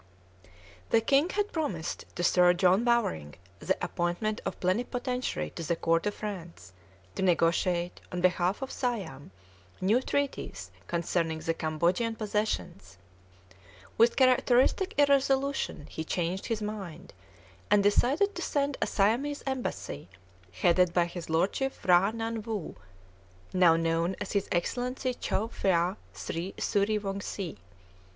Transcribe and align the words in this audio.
The 0.89 0.99
king 0.99 1.29
had 1.29 1.51
promised 1.51 2.05
to 2.15 2.23
Sir 2.23 2.53
John 2.53 2.83
Bowring 2.83 3.35
the 3.59 3.77
appointment 3.85 4.41
of 4.45 4.59
Plenipotentiary 4.59 5.51
to 5.51 5.61
the 5.61 5.75
Court 5.75 6.07
of 6.07 6.15
France, 6.15 6.73
to 7.13 7.21
negotiate, 7.21 8.01
on 8.11 8.19
behalf 8.19 8.63
of 8.63 8.71
Siam, 8.71 9.29
new 9.79 10.01
treaties 10.01 10.71
concerning 10.87 11.37
the 11.37 11.53
Cambodian 11.53 12.15
possessions. 12.15 12.97
With 13.95 14.15
characteristic 14.15 14.95
irresolution 14.97 15.85
he 15.87 16.03
changed 16.03 16.47
his 16.47 16.63
mind, 16.63 17.13
and 17.69 17.83
decided 17.83 18.33
to 18.33 18.41
send 18.41 18.77
a 18.81 18.87
Siamese 18.87 19.43
Embassy, 19.45 20.09
headed 20.51 20.95
by 20.95 21.05
his 21.05 21.29
Lordship 21.29 21.75
P'hra 21.79 22.11
Nan 22.11 22.37
Why, 22.37 22.73
now 23.53 23.75
known 23.75 24.15
as 24.19 24.31
his 24.31 24.49
Excellency 24.51 25.13
Chow 25.13 25.45
Phya 25.45 25.95
Sri 26.11 26.53
Sury 26.57 26.99
wongse. 26.99 27.57